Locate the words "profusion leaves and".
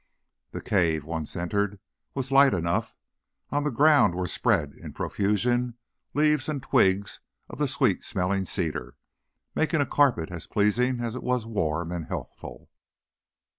4.93-6.63